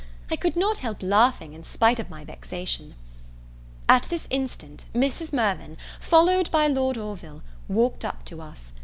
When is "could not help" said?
0.35-1.03